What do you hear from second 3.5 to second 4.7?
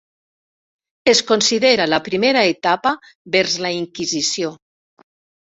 la Inquisició.